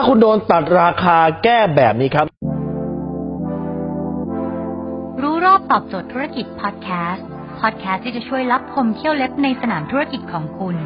[0.00, 2.26] าคุณโดนตัดราคาแก้แบบนี้ครับ
[5.22, 7.26] รู้รอบตอบโจทย์ธุรกิจพอดแคสต์
[7.60, 10.76] พอดแคสต์ที่จะช่วยรับพมเที่ยวเล็บในสนามธุรกิจของคุณ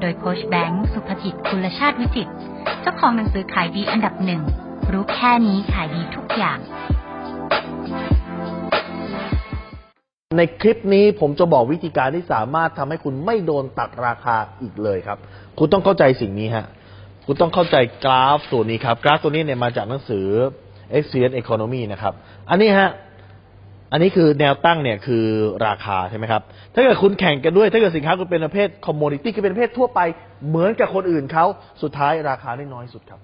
[0.00, 2.32] โดยโคชแบงค์สุภกิจคุณชาติวิจิตร
[2.80, 4.42] เจ้าของหนังสือขายดีอันดับหนึ่ง
[4.92, 6.58] รู้แค่นี้ขายดีทุกอย่าง
[10.38, 15.18] ในคลิปนี้ผมจะบอกวิธีการที่สามารถทำให้คุณไม่โดนตัดราคาอีกเลยครับ
[15.58, 16.66] คุณต้องเข้าใจสิ่งนี้ฮะ
[17.26, 20.26] คุณต้องเข้าใจกราฟตัวนี้ครับ กราฟตัวนี้เนี่ยมาจากหนังสือ
[20.96, 22.14] Experience Economy นะครับ
[22.50, 22.90] อันนี้ฮะ
[23.92, 25.24] อันนี้คือแนวตั้งเนี่ยคือ
[25.66, 26.42] ราคาใช่ไหมครับ
[26.74, 30.00] ถ้าเกิดคุณแข่งกันด้วย ถ้าเกิดสินค้าคุณเป็นประเภท commodity คือเป็นประเภททั่วไป
[30.48, 31.44] เหมือนกับคนอื่นเขา
[31.82, 33.20] สุดท้ายราคาได้น้อยสุดครับ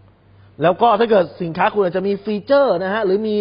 [0.62, 3.36] แล้วก็ถ้าเกิดสินค้าคุณอาจจะมี feature นะฮะหรือมี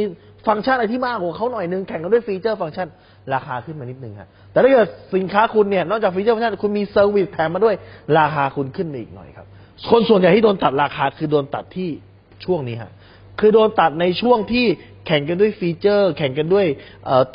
[0.47, 2.87] ฟังก์ชันอะไรที่มากกว่าเขาหน่อยนึงแข่งกันด้วย feature ฟังก์ชัน
[3.33, 7.75] ราคาขึ้นมานิดนึงฮะแต่ถ้าเกิดสินค้าคุณเนี่ยนอกจาก feature ฟังก์ชันคุณมี service แถมมาด้วย
[8.19, 9.47] ราคาคุณขึ้นมาอีกหน่อยครับ
[9.89, 11.89] คนส่วนใหญ่ที่โดนตัดราคาคือโดนตัดที่
[12.45, 12.91] ช่วงนี้ฮะ
[13.39, 14.65] คือโดนตัดในช่วงที่
[15.05, 16.65] แข่งกันด้วย feature แข่งกันด้วย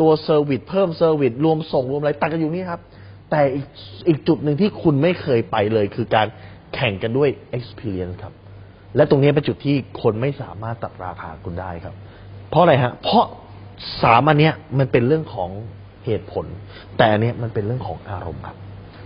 [0.00, 2.80] ตัว service เพิ่ม service รวมส่งรวมอะไรตัดกันอยู่นี่ครับ
[3.30, 3.66] แต่อีก
[4.08, 6.26] อีกจุดหนึ่งที่คุณไม่เคยไปเลย คือการ
[6.74, 8.34] แข่งกันด้วย experience ครับ
[8.96, 11.94] และตรงนี้เป็นจุดที่คนไม่สามารถตัดราคาคุณได้ครับ
[12.50, 13.24] เพราะอะไรฮะ เพราะ
[14.02, 15.50] สามอันเนี้ยมันเป็นเรื่องของ
[16.06, 16.46] เหตุผล
[16.96, 18.56] แต่อันเนี้ยมันเป็นเรื่องของอารมณ์ครับ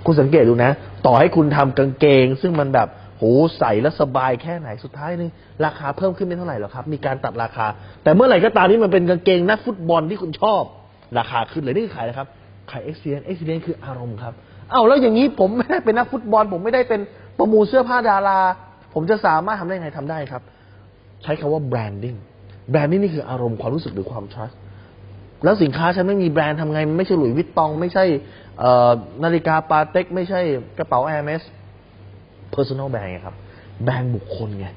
[0.06, 0.70] คุณสังเกตดูนะ
[1.06, 3.22] ต่อให้คุณทำกางเกง ซึ่งมันแบบ โห
[3.58, 5.30] ใส่แล้วสบายแค่ไหนสุดท้ายนึง
[5.64, 7.66] ราคาเพิ่มขึ้นไม่เท่าไหร่หรอกครับ มีการตัดราคา
[8.02, 10.62] แต่เมื่อไหร่ก็ตามที่มันเป็นกางเกงนักฟุตบอลที่คุณชอบ
[11.18, 12.28] ราคาขึ้นเลยนี่คือขายนะครับ
[12.70, 14.34] ขาย experience experience คืออารมณ์ครับ
[14.70, 17.00] เอาแล้วอย่างนี้ผมไม่ได้เป็นนักฟุตบอล ผมไม่ได้เป็น
[17.38, 18.38] ประมูลเสื้อผ้าดารา
[18.94, 20.42] ผมจะสามารถทำได้ไงทำได้ครับ
[21.22, 22.18] ใช้คำว่า branding
[22.72, 24.54] branding นี่คืออารมณ์ความรู้สึกหรือความ trust
[25.44, 28.04] แล้วสินค้าฉันไม่มีแบรนด์ทำไง ไม่ใช่หลุยวิตตอง ไม่ใช่
[29.24, 30.40] นาฬิกาปาเต็ก ไม่ใช่
[30.78, 31.42] กระเป๋า Hermes
[32.56, 33.36] personal brand ไงครับ
[33.84, 34.68] แบรนด์บุคคลไง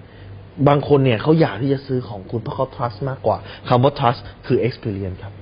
[0.67, 3.37] บางคนเนี่ยเขาอยากที่จะซื้อของคุณเพราะเขา trust มากกว่า
[3.69, 5.33] คำว่า trust คือ experience ครับ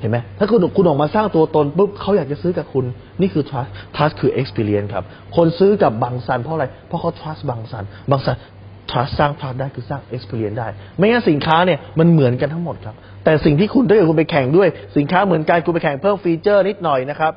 [0.00, 2.84] เห็นไหมถ้าคุณคุณออกมาสร้างตัวตนปุ๊บเขาอยากจะซื้อกับคุณ
[3.20, 5.04] นี่คือ trust trust คือ experience ครับ
[5.36, 8.36] คนซื้อกับบางซันเพราะอะไร เพราะเขา trust บางซันบางซัน
[8.90, 17.32] trust สร้าง trust ได้คือสร้าง experience ได้ ไม่งั้นสินค้าเนี่ยมันเหมือนกันทั้งหมดครับ แต่สิ่งที่คุณถ้าคุณไปแข่งด้วย สินค้าเหมือนกันคุณไปแข่งเพิ่ม feature นิดหน่อยนะครับ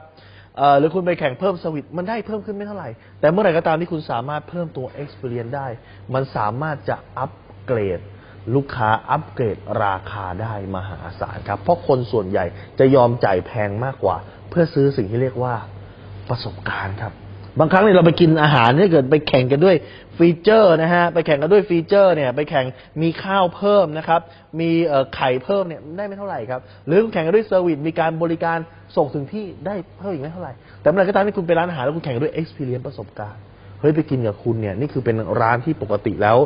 [0.58, 5.68] เอ่อหรือคุณไปแข่งเพิ่มสวิตมันได้เพิ่มขึ้นไม่เท่าไหร่ แต่เมื่อไหร่ก็ตามที่คุณสามารถเพิ่มตัว experience ได้
[6.14, 7.32] มันสามารถจะอัป
[7.66, 8.00] เกรด
[8.56, 12.46] ลูกค้าอัปเกรดราคาได้มหาศาลครับ เพราะคนส่วนใหญ่
[12.80, 14.16] จะยอมจ่ายแพงมากกว่า
[14.50, 15.56] เพื่อซื้อสิ่งที่เรียกว่า
[16.30, 17.14] ประสบการณ์ครับ
[17.60, 19.76] บางครั้งเนี่ยเราไปกินอาหารถ้าเกิดไปแข่งกันด้วย
[20.18, 22.66] feature นะฮะไปแข่งกันด้วย feature เนี่ยไปแข่ง
[23.02, 24.22] มีข้าวเพิ่มนะครับ
[24.60, 24.70] มี
[25.16, 28.58] ไข่เพิ่มเนี่ยได้ไม่เท่าไหร่ครับ หรือแข่งกันด้วย service มีการบริการ
[28.98, 33.42] ส่งถึงที่ได้เพิ่มอีกไม่เท่าไหร่ แต่เมื่อไรก็ตามที่คุณไปร้านอาหารแล้วคุณแข่งกันด้วย experience ประสบการณ์
[33.80, 36.38] เฮ้ยไปกินกับคุณเนี่ยนี่คือเป็นร้านที่ปกติแล้ว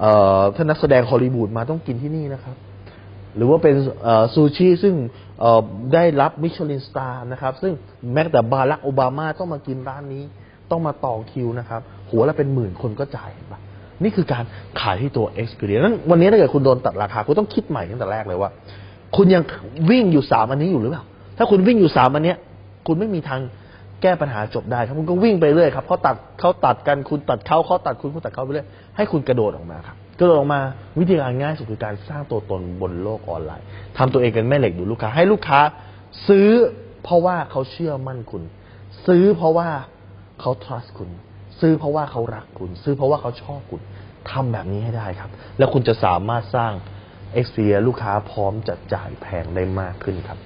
[0.00, 0.04] เอ
[0.38, 2.56] อถ้านักแสดงฮอลลีวูดมาต้องกินที่นี่นะครับ
[3.36, 3.74] หรือว่าเป็น
[4.34, 4.94] ซูชิซึ่ง
[5.94, 7.72] ได้รับมิชลินสตาร์นะครับ ซึ่ง
[8.12, 10.24] แม้แต่บารักโอบามาต้องมากินร้านนี้
[10.70, 13.60] ต้องมาต่อคิวนะครับ หัวละเป็นหมื่นคนก็จ่ายเห็นปะ
[14.02, 14.44] นี่คือการ
[14.80, 18.50] ขายที่ตัว experience นั้นวันนี้ถ้าเกิดคุณโดนตัดราคา คุณต้องคิดใหม่ตั้งแต่แรกเลยว่า
[19.16, 19.42] คุณยัง
[19.90, 21.04] วิ่งอยู่สามอันนี้อยู่หรือเปล่า
[21.38, 22.36] ถ้าคุณวิ่งอยู่สามอันเนี้ย
[22.86, 23.40] คุณไม่มีทาง
[24.02, 30.60] แก้ปัญหาจบได้ครับคุณก็วิ่งไปเรื่อยครับเขาตัดเขาตัดกันคุณตัดเขาเขาตัดคุณคุณตัดเขาไปเรื่อยให้คุณกระโดดออกมาครับกระโดดออกมา
[30.98, 33.66] วิธีการง่ายสุดคือการสร้างตัวตนบนโลกออนไลน์
[33.98, 35.60] ทำตัวเองเป็นแม่เหล็กดูลูกค้าให้ลูกค้า
[36.28, 36.50] ซื้อ
[37.02, 38.42] เพราะว่าเขาเชื่อมั่นคุณ
[39.06, 39.68] ซื้อเพราะว่า
[40.40, 41.10] เขา trust คุณ
[41.60, 43.80] ซื้อเพราะว่าเขารักคุณ ซื้อเพราะว่าเขาชอบคุณ
[44.30, 46.72] ทำแบบนี้ให้ได้ครับ แล้วคุณจะสามารถสร้าง
[47.38, 50.38] experience ลูกค้าพร้อมจะจ่ายแพงได้มากขึ้นครับ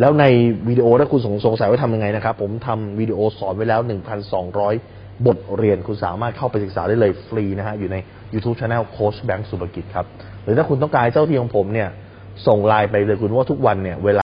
[0.00, 0.24] แล้วใน
[0.68, 3.80] วิดีโอถ้าคุณสงสงสัยว่าทำยังไงนะครับ ผมทำวิดีโอสอนไว้แล้ว
[4.52, 7.96] 1,200 บทเรียนคุณสามารถเข้าไปศึกษาได้เลยฟรีนะฮะ อยู่ใน
[8.34, 10.06] YouTube Channel โค้ชแบงค์สุภกิจครับ
[10.42, 11.88] หรือถ้าคุณต้องการเจ้าที่ของผมเนี่ย
[12.46, 14.22] ส่งไลน์ไปเลยคุณว่าทุกวันเนี่ยเวลา